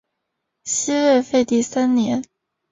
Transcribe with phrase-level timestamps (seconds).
[0.63, 2.23] 西魏废帝三年。